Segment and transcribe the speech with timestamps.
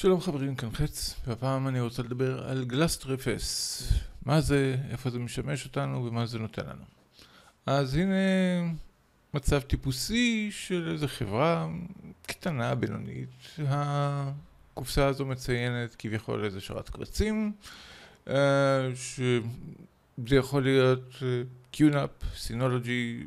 [0.00, 3.82] שלום חברים, כאן חץ, והפעם אני רוצה לדבר על גלסטר אפס.
[4.26, 6.84] מה זה, איפה זה משמש אותנו ומה זה נותן לנו.
[7.66, 8.14] אז הנה
[9.34, 11.68] מצב טיפוסי של איזו חברה
[12.22, 13.28] קטנה, בינונית.
[13.58, 17.52] הקופסה הזו מציינת כביכול איזה שרת קבצים,
[18.28, 21.14] אה, שזה יכול להיות
[21.72, 23.26] QNAP, סינולוגי,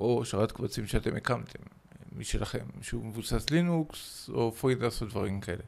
[0.00, 1.77] או שרת קבצים שאתם הקמתם.
[2.16, 5.62] משלכם, שהוא מבוסס לינוקס או פרידס או דברים כאלה.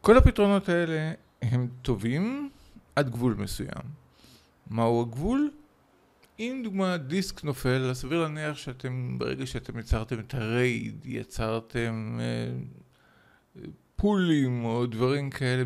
[0.00, 1.12] כל הפתרונות האלה
[1.42, 2.50] הם טובים
[2.96, 3.82] עד גבול מסוים.
[4.70, 5.50] מהו הגבול?
[6.38, 13.62] אם דוגמה דיסק נופל, אז סביר להניח שאתם, ברגע שאתם יצרתם את הרייד, יצרתם אה,
[13.96, 15.64] פולים או דברים כאלה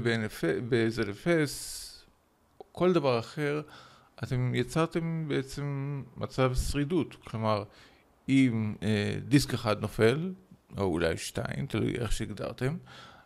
[0.69, 1.53] ב-ZFS,
[2.73, 3.63] כל דבר אחר,
[4.23, 7.15] אתם יצרתם בעצם מצב שרידות.
[7.15, 7.65] כלומר,
[8.29, 10.33] אם אה, דיסק אחד נופל,
[10.79, 12.77] או אולי שתיים, תלוי איך שהגדרתם,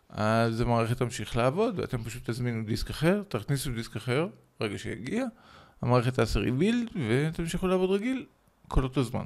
[0.09, 4.27] אז המערכת תמשיך לעבוד, ואתם פשוט תזמינו דיסק אחר, תכניסו דיסק אחר,
[4.59, 5.25] ברגע שיגיע,
[5.81, 8.25] המערכת תעשה ריבילד, ותמשיכו לעבוד רגיל
[8.67, 9.25] כל אותו זמן.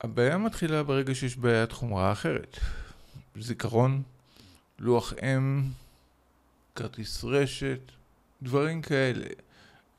[0.00, 2.58] הבעיה מתחילה ברגע שיש בעיית חומרה אחרת.
[3.40, 4.02] זיכרון,
[4.78, 5.62] לוח אם,
[6.74, 7.80] כרטיס רשת,
[8.42, 9.26] דברים כאלה.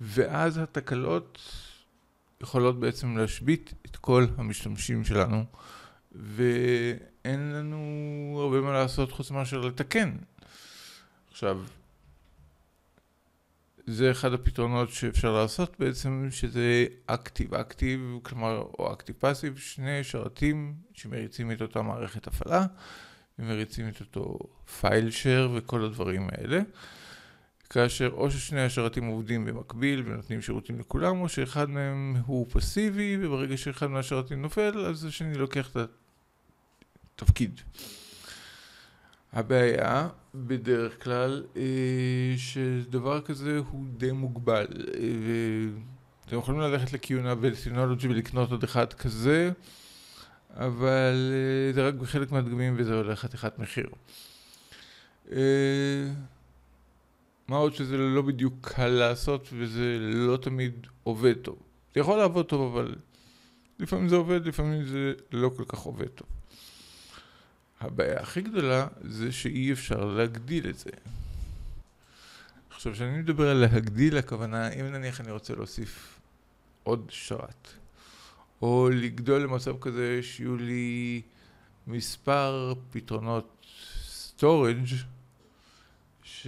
[0.02, 1.40] ואז התקלות
[2.42, 5.44] יכולות בעצם להשבית את כל המשתמשים שלנו,
[6.12, 10.18] ואין לנו הרבה מה לעשות חוץ מאשר לתקן.
[11.32, 11.62] עכשיו,
[13.88, 20.76] זה אחד הפתרונות שאפשר לעשות בעצם, שזה אקטיב אקטיב, כלומר, או אקטיב פאסיב, שני שרתים
[20.94, 22.66] שמריצים את אותה מערכת הפעלה,
[23.40, 24.40] ומריצים את אותו
[24.80, 26.62] פייל share וכל הדברים האלה.
[27.78, 33.58] כאשר או ששני השרתים עובדים במקביל ונותנים שירותים לכולם, או שאחד מהם הוא פסיבי, וברגע
[33.58, 35.78] שאחד מהשרתים נופל, אז השני לוקח את
[37.16, 37.62] התפקיד.
[39.34, 44.68] הבעיה בדרך כלל אה, שדבר כזה הוא די מוגבל.
[46.26, 49.52] אתם יכולים ללכת לקיונה ולסינולוגי ולקנות עוד אחד כזה,
[50.56, 53.90] אבל אה, זה רק בחלק מהדגמים וזה עולה חתיכת מחיר.
[57.48, 61.58] מה עוד שזה לא בדיוק קל לעשות וזה לא תמיד עובד טוב.
[61.94, 62.96] זה יכול לעבוד טוב, אבל
[63.80, 66.28] לפעמים זה עובד, לפעמים זה לא כל כך עובד טוב.
[67.80, 70.90] הבעיה הכי גדולה זה שאי אפשר להגדיל את זה.
[72.70, 76.20] עכשיו, כשאני מדבר על להגדיל, הכוונה, אם נניח אני רוצה להוסיף
[76.84, 77.68] עוד שרת,
[78.62, 81.22] או לגדול למצב כזה שיהיו לי
[81.88, 83.66] מספר פתרונות
[84.40, 84.94] storage,
[86.24, 86.48] ש...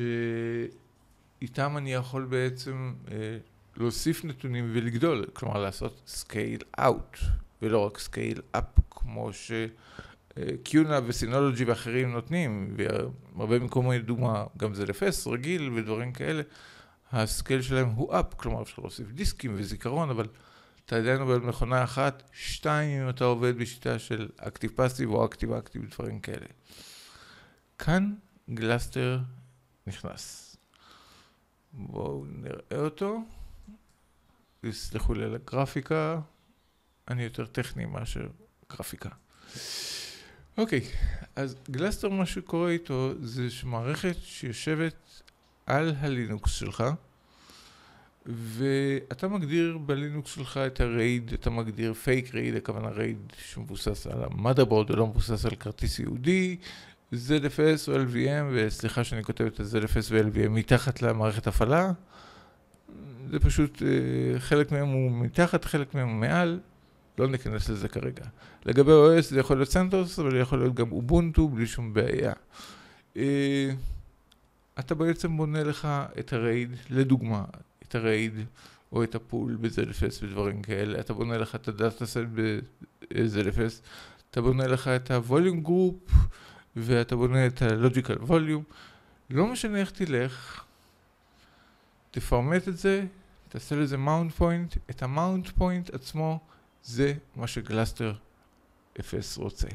[1.41, 3.37] איתם אני יכול בעצם אה,
[3.77, 7.17] להוסיף נתונים ולגדול, כלומר לעשות scale out
[7.61, 14.45] ולא רק scale up כמו ש QNAP אה, ו Synology ואחרים נותנים, והרבה מקומות דוגמה
[14.57, 16.41] גם ZFS רגיל ודברים כאלה,
[17.11, 20.27] ה scale שלהם הוא up, כלומר אפשר להוסיף דיסקים וזיכרון, אבל
[20.85, 25.51] אתה עדיין עובד במכונה אחת, שתיים אם אתה עובד בשיטה של active passive או active
[25.51, 26.45] active ודברים כאלה.
[27.79, 28.13] כאן
[28.49, 29.19] Gluster
[29.87, 30.48] נכנס.
[31.73, 33.23] בואו נראה אותו.
[34.61, 36.19] תסלחו לי על הגרפיקה,
[37.07, 38.27] אני יותר טכני מאשר
[38.71, 39.09] גרפיקה.
[40.57, 40.81] אוקיי,
[41.35, 45.21] אז Gluster מה שקורה איתו זה שמערכת שיושבת
[45.65, 46.83] על הלינוקס שלך
[48.25, 54.23] ואתה מגדיר בלינוקס שלך את ה RAID, אתה מגדיר fake RAID, הכוונה RAID שמבוסס על
[54.23, 56.57] ה motherboard ולא מבוסס על כרטיס ייעודי
[57.13, 61.91] ZFS או LVM, וסליחה שאני כותב את ה-ZFS ו-LVM מתחת למערכת הפעלה,
[63.31, 66.59] זה פשוט, אה, חלק מהם הוא מתחת, חלק מהם הוא מעל,
[67.17, 68.25] לא ניכנס לזה כרגע.
[68.65, 72.33] לגבי OS זה יכול להיות CentOS, אבל זה יכול להיות גם Ubuntu בלי שום בעיה.
[73.17, 73.69] אה,
[74.79, 75.87] אתה בעצם בונה לך
[76.19, 77.43] את ה RAID, לדוגמה,
[77.83, 78.33] את ה RAID
[78.91, 83.81] או את ה pool ב-ZFS ודברים כאלה, אתה בונה לך את ה dataset ב-ZFS,
[84.31, 86.13] אתה בונה לך את ה-volume group,
[86.81, 88.73] ואתה בונה את ה-Logical Volume,
[89.29, 90.63] לא משנה איך תלך,
[92.11, 93.05] תפרמט את זה,
[93.49, 96.39] תעשה לזה mount point, את ה-mount point עצמו
[96.83, 98.13] זה מה שגלסטר
[98.99, 99.67] אפס רוצה.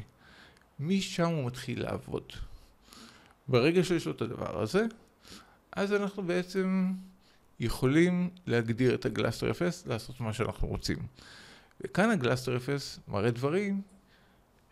[0.79, 2.33] משם הוא מתחיל לעבוד.
[3.47, 4.85] ברגע שיש לו את הדבר הזה,
[5.71, 6.93] אז אנחנו בעצם
[7.59, 10.97] יכולים להגדיר את הגלסטר אפס, לעשות מה שאנחנו רוצים.
[11.81, 13.81] וכאן הגלסטר אפס מראה דברים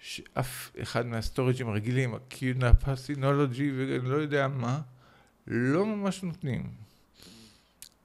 [0.03, 4.79] שאף אחד מהסטורג'ים הרגילים, ה-QNAP, הסינולוגי ואני לא יודע מה,
[5.47, 6.63] לא ממש נותנים.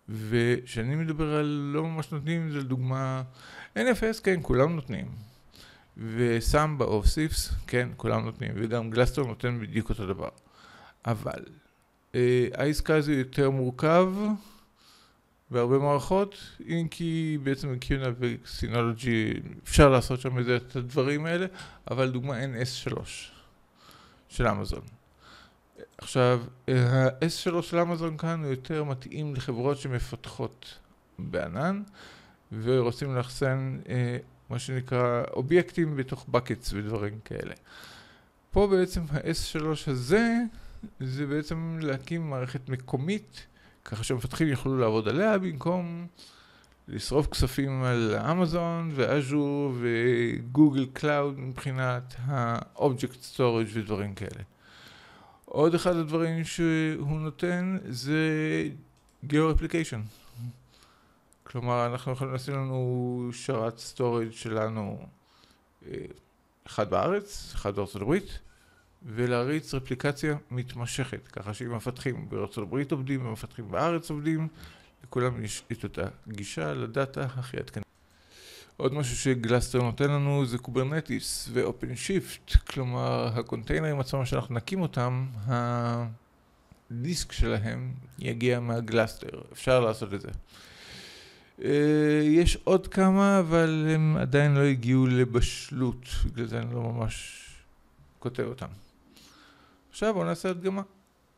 [0.08, 3.22] וכשאני מדבר על לא ממש נותנים, זה לדוגמה
[3.76, 5.06] NFS, כן, כולם נותנים.
[5.96, 10.28] וסמבה או סיפס, כן, כולם נותנים, וגם גלסטר נותן בדיוק אותו דבר.
[11.06, 11.44] אבל
[12.14, 14.12] אה, העסקה יותר מורכב
[15.50, 19.32] בהרבה מערכות, אם כי בעצם קיונה וסינולוגי
[19.64, 21.46] אפשר לעשות שם את הדברים האלה,
[21.90, 23.02] אבל דוגמה NS3
[24.28, 24.82] של אמזון.
[25.98, 30.78] עכשיו, ה-S3 של אמזון כאן הוא יותר מתאים לחברות שמפתחות
[31.18, 31.82] בענן
[32.62, 34.16] ורוצים לאחסן אה,
[34.50, 37.54] מה שנקרא אובייקטים בתוך buckets ודברים כאלה.
[38.50, 40.28] פה בעצם ה-S3 הזה
[41.00, 43.46] זה בעצם להקים מערכת מקומית
[43.84, 46.06] ככה שמפתחים יוכלו לעבוד עליה במקום
[46.88, 54.42] לשרוף כספים על אמזון ו Azure ו Google Cloud מבחינת ה-object storage ודברים כאלה.
[55.44, 58.18] עוד אחד הדברים שהוא נותן זה
[59.26, 60.00] Geo-Replication.
[61.42, 65.06] כלומר, אנחנו יכולים לשים לנו שרת storage שלנו
[65.86, 65.92] אה,
[66.66, 68.38] אחד בארץ, אחד בארצות הברית,
[69.02, 74.48] ולהריץ רפליקציה מתמשכת, ככה שאם מפתחים בארצות הברית עובדים ומפתחים בארץ עובדים,
[75.04, 77.84] לכולם יש את אותה גישה לדאטה הכי עדכנית.
[78.76, 84.80] עוד משהו ש Gluster נותן לנו זה Kubernetes ו OpenShift, כלומר הקונטיינרים עצמם שאנחנו נקים
[84.80, 90.28] אותם, הדיסק שלהם יגיע מה Gluster, אפשר לעשות את זה.
[91.64, 97.44] אה, יש עוד כמה, אבל הם עדיין לא הגיעו לבשלות, בגלל זה אני לא ממש
[98.18, 98.87] כותב אותם.
[99.98, 100.82] עכשיו בואו נעשה הדגמה.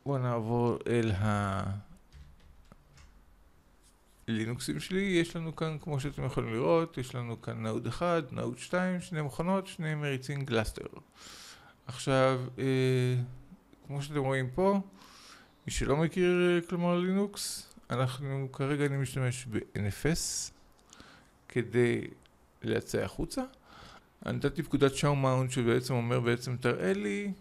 [0.06, 1.12] בואו נעבור אל
[4.28, 5.00] הלינוקסים שלי.
[5.00, 9.22] יש לנו כאן, כמו שאתם יכולים לראות, יש לנו כאן נאוד 1, נאוד 2, שני
[9.22, 10.86] מכונות, שני מריצים גלסטר.
[11.86, 12.64] עכשיו, אה,
[13.86, 14.80] כמו שאתם רואים פה,
[15.66, 20.50] מי שלא מכיר אה, כלומר לינוקס, אנחנו כרגע אני משתמש ב-NFS
[21.48, 22.00] כדי
[22.62, 23.42] לייצא החוצה.
[24.26, 27.32] אני נתתי פקודת שאו מאונט שבעצם אומר בעצם תראה לי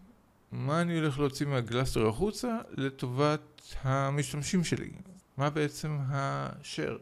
[0.52, 4.92] מה אני הולך להוציא מהגלסטר החוצה לטובת המשתמשים שלי.
[5.38, 6.98] מה בעצם ה-share,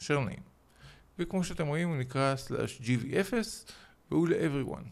[0.00, 0.42] share name.
[1.18, 3.34] וכמו שאתם רואים הוא נקרא slash gv0
[4.10, 4.84] והוא ל-everyone.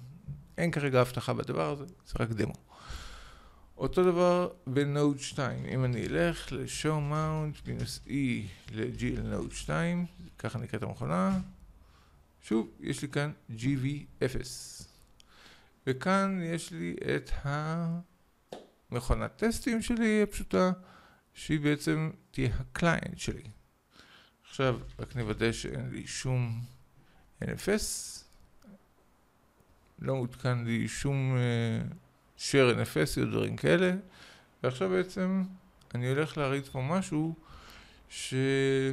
[0.59, 2.55] אין כרגע הבטחה בדבר הזה, זה רק דמו.
[3.77, 8.11] אותו דבר בנוד 2, אם אני אלך ל-show mount מינוס e
[8.73, 10.07] ל-g לנוד 2,
[10.39, 11.41] ככה נקראת המכונה,
[12.43, 14.45] שוב, יש לי כאן gv0.
[15.87, 17.31] וכאן יש לי את
[18.91, 20.73] המכונת טסטים שלי הפשוטה,
[21.35, 23.43] שהיא בעצם תהיה הקליינט שלי.
[24.49, 26.61] עכשיו, רק נוודא שאין לי שום
[27.45, 28.21] NFS,
[29.99, 31.93] לא מותקן לי שום uh,
[32.39, 33.93] share NFS או דברים כאלה,
[34.63, 35.43] ועכשיו בעצם
[35.95, 37.35] אני הולך להריץ פה משהו
[38.09, 38.93] שאנחנו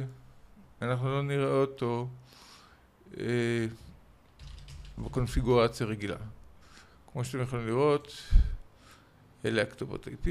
[1.08, 2.08] לא נראה אותו
[3.12, 3.16] uh,
[4.98, 6.16] בקונפיגורציה רגילה.
[7.12, 8.22] כמו שאתם יכולים לראות,
[9.44, 10.28] אלה הכתובות IP,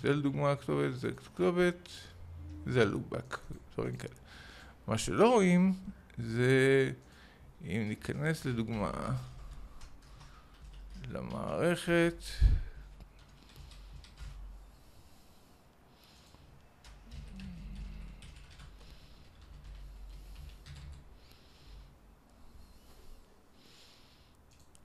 [0.00, 1.88] זה לדוגמה הכתובת, זה כתובת,
[2.66, 3.38] זה הלובק,
[3.74, 4.14] דברים כאלה.
[4.86, 5.74] מה שלא רואים
[6.18, 6.92] זה
[7.64, 8.90] אם ניכנס לדוגמה
[11.08, 12.22] למערכת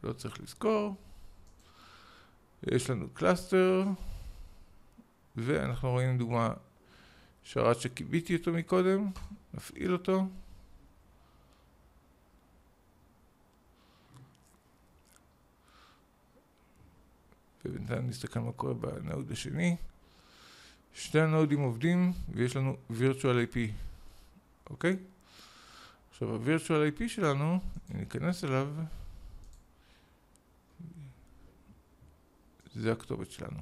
[0.04, 0.96] לא צריך לזכור
[2.72, 3.84] יש לנו cluster,
[5.36, 6.54] ואנחנו רואים דוגמה
[7.44, 9.12] שרת שכיביתי אותו מקודם,
[9.54, 10.28] נפעיל אותו.
[17.66, 19.76] ובינתיים נסתכל מה קורה ב node השני.
[20.94, 23.58] שני ה node-ים עובדים ויש לנו virtual IP,
[24.70, 24.98] אוקיי?
[26.10, 27.60] עכשיו ה-virtual IP שלנו,
[27.92, 28.68] אם ניכנס אליו,
[32.74, 33.60] זה הכתובת שלנו.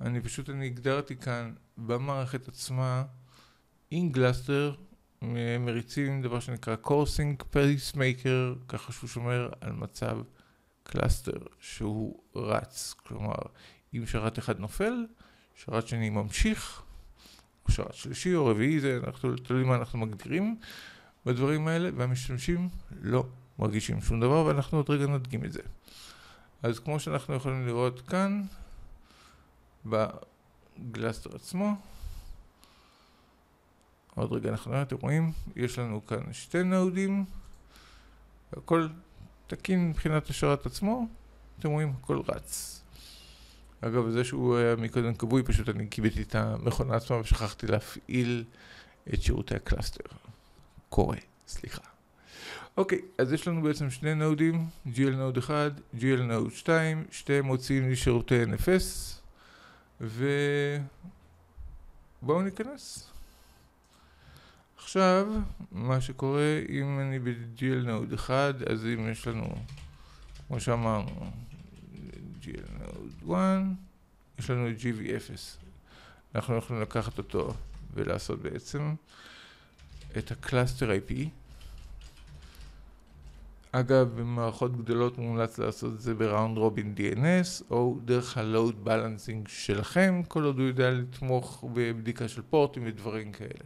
[0.00, 3.04] אני פשוט, אני הגדרתי כאן במערכת עצמה,
[3.90, 4.74] עם Gluster,
[5.60, 10.18] מריצים דבר שנקרא Corosync Pacemaker, ככה שהוא שומר על מצב
[10.82, 12.94] cluster שהוא רץ.
[13.06, 13.34] כלומר,
[13.94, 15.06] אם שרת אחד נופל,
[15.54, 16.82] שרת שני ממשיך,
[17.66, 20.56] או שרת שלישי או רביעי, זה אנחנו תלוי מה אנחנו מגדירים
[21.26, 22.68] בדברים האלה, והמשתמשים
[23.02, 23.26] לא
[23.58, 25.62] מרגישים שום דבר, ואנחנו עוד רגע נדגים את זה.
[26.62, 28.42] אז כמו שאנחנו יכולים לראות כאן,
[29.86, 31.74] ב Gluster עצמו,
[34.14, 37.24] עוד רגע אנחנו אתם רואים, יש לנו כאן שתי נודים,
[38.52, 38.88] הכל
[39.46, 41.06] תקין מבחינת השרת עצמו,
[41.58, 42.82] אתם רואים, הכל רץ.
[43.80, 48.44] אגב, זה שהוא היה מקודם כבוי, פשוט אני קיבלתי את המכונה עצמה ושכחתי להפעיל
[49.14, 50.04] את שירותי ה cluster.
[50.88, 51.16] קורה,
[51.46, 51.91] סליחה.
[52.76, 57.88] אוקיי, אז יש לנו בעצם שני נודים, GL node 1, GL node 2, שתיהם מוצאים
[57.88, 59.18] לי שירותי NFS,
[60.00, 60.82] ובואו
[62.42, 63.10] ניכנס.
[64.76, 65.26] עכשיו,
[65.72, 69.54] מה שקורה, אם אני ב-GL node 1, אז אם יש לנו,
[70.48, 71.30] כמו שאמרנו,
[72.42, 73.28] GL node 1,
[74.38, 75.32] יש לנו את GV0.
[76.34, 77.54] אנחנו יכולים לקחת אותו
[77.94, 78.94] ולעשות בעצם
[80.18, 81.12] את ה cluster IP.
[83.74, 89.48] אגב, במערכות גדולות מומלץ לעשות את זה ב round robin DNS, או דרך ה-load balancing
[89.48, 93.64] שלכם, כל עוד הוא יודע לתמוך בבדיקה של פורטים ודברים כאלה.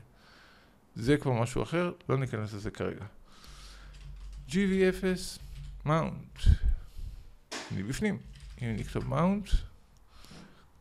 [0.94, 3.04] זה כבר משהו אחר, לא ניכנס לזה כרגע.
[4.48, 5.38] GV0,
[5.86, 6.48] mount.
[7.72, 8.18] אני בפנים.
[8.62, 9.56] אם נכתוב mount,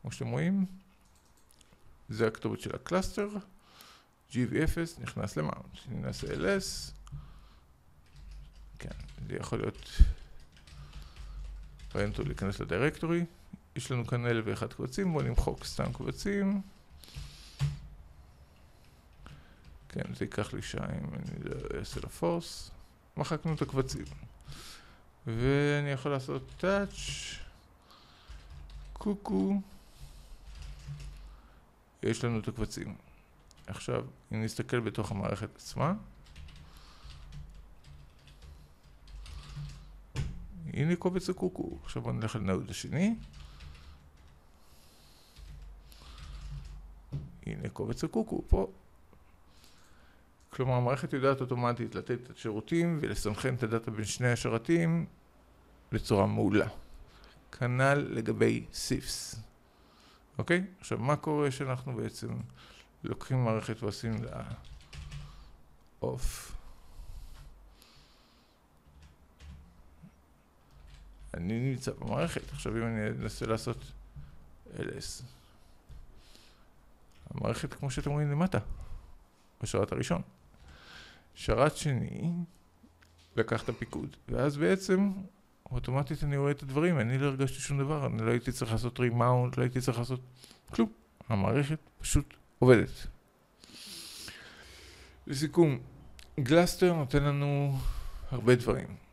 [0.02, 0.66] כמו שאתם רואים,
[2.10, 3.30] זה הכתובת של ה cluster,
[4.32, 5.78] GV0 נכנס ל mount.
[5.92, 6.92] אם נעשה ls,
[8.80, 8.90] כן,
[9.28, 9.90] זה יכול להיות
[11.96, 13.26] רעיון טוב להיכנס ל directory.
[13.76, 16.62] יש לנו כאן אלף ואחד קבצים, בואו נמחוק סתם קבצים.
[19.90, 22.72] כן, זה ייקח לי שעה אם אני אעשה לפורס.
[23.18, 24.06] מחקנו את הקבצים.
[25.28, 27.36] ואני יכול לעשות touch,
[28.94, 29.62] קוקו.
[32.04, 32.96] יש לנו את הקבצים.
[33.68, 35.94] עכשיו, אם נסתכל בתוך המערכת עצמה,
[40.76, 41.78] הנה קובץ הקוקו.
[41.84, 43.16] עכשיו בואו נלך לנוד השני.
[47.46, 48.72] הנה קובץ הקוקו, פה.
[50.50, 55.06] כלומר, המערכת יודעת אוטומטית לתת את השירותים ולסנכרן את הדאטה בין שני השרתים
[55.92, 56.68] בצורה מעולה.
[57.52, 59.36] כנ"ל לגבי סיפס.
[60.38, 60.66] אוקיי?
[60.80, 62.28] עכשיו, מה קורה שאנחנו בעצם
[63.04, 64.44] לוקחים מערכת ועושים לה
[66.02, 66.55] אוף?
[71.38, 73.78] אני נמצא במערכת, עכשיו אם אני אנסה לעשות
[74.78, 75.24] ls
[77.30, 78.60] המערכת כמו שאתם רואים למטה,
[79.64, 80.22] בשרת הראשון.
[81.36, 82.32] שרת שני,
[83.36, 85.12] לקח את הפיקוד, ואז בעצם
[85.72, 89.00] אוטומטית אני רואה את הדברים, אני לא הרגשתי שום דבר, אני לא הייתי צריך לעשות
[89.00, 90.20] remount, לא הייתי צריך לעשות
[90.74, 90.92] כלום.
[91.30, 93.08] המערכת פשוט עובדת.
[95.28, 95.80] לסיכום,
[96.40, 97.78] Gluster נותן לנו
[98.32, 99.05] הרבה דברים.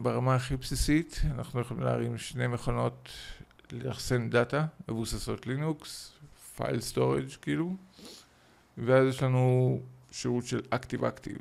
[0.00, 3.08] ברמה הכי בסיסית, אנחנו יכולים להרים שני מכונות
[3.72, 6.12] לאחסן דאטה, מבוססות לינוקס,
[6.56, 7.76] file storage כאילו,
[8.78, 11.36] ואז יש לנו שירות של active-active.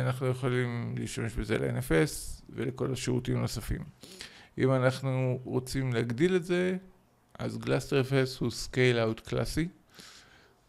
[0.00, 3.84] אנחנו יכולים להשתמש בזה ל-NFS ולכל השירותים הנוספים.
[4.58, 6.76] אם אנחנו רוצים להגדיל את זה,
[7.38, 9.68] אז GlusterFS הוא scale out קלאסי.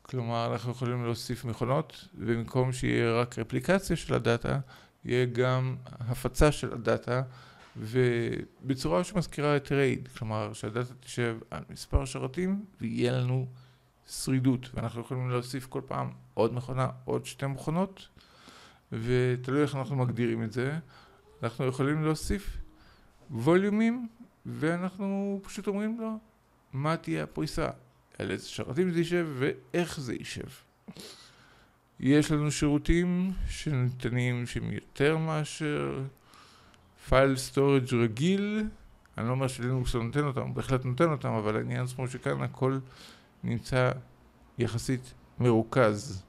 [0.01, 4.59] כלומר, אנחנו יכולים להוסיף מכונות, ובמקום שיהיה רק רפליקציה של הדאטה,
[5.05, 7.21] יהיה גם הפצה של הדאטה,
[7.77, 13.47] ובצורה שמזכירה את רייד, כלומר שהדאטה תשב על מספר שרתים ויהיה לנו
[14.07, 18.07] שרידות, ואנחנו יכולים להוסיף כל פעם עוד מכונה, עוד שתי מכונות,
[18.91, 20.77] ותלוי איך אנחנו מגדירים את זה,
[21.43, 22.57] אנחנו יכולים להוסיף
[23.31, 24.07] ווליומים,
[24.45, 26.19] ואנחנו פשוט אומרים לו
[26.73, 27.69] מה תהיה הפריסה,
[28.19, 30.47] על איזה שרתים זה יישב ואיך זה יישב.
[31.99, 35.99] יש לנו שירותים שניתנים שהם יותר מאשר
[37.09, 38.63] file storage רגיל,
[39.17, 42.41] אני לא אומר שלינוקס לא נותן אותם, הוא בהחלט נותן אותם, אבל העניין עצמו שכאן
[42.41, 42.79] הכל
[43.43, 43.91] נמצא
[44.57, 46.23] יחסית מרוכז.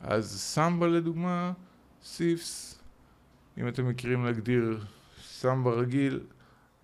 [0.00, 1.52] אז Samba לדוגמה,
[2.04, 2.80] CIFS,
[3.58, 4.84] אם אתם מכירים להגדיר
[5.24, 6.20] Samba רגיל,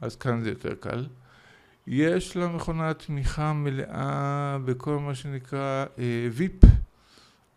[0.00, 1.06] אז כאן זה יותר קל.
[1.86, 6.66] יש למכונה תמיכה מלאה בכל מה שנקרא אה, VIP,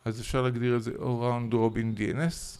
[0.08, 2.60] אז אפשר להגדיר את זה או round robin DNS,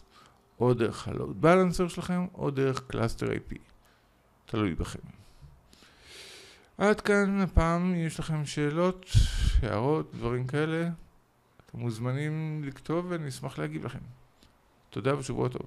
[0.60, 3.58] או דרך ה-load balancer שלכם, או דרך cluster IP.
[4.46, 4.98] תלוי בכם.
[6.78, 9.06] עד כאן הפעם, יש לכם שאלות,
[9.62, 10.88] הערות, דברים כאלה,
[11.66, 13.98] אתם מוזמנים לכתוב ואני אשמח להגיב לכם.
[14.90, 15.66] תודה ושבוע טוב.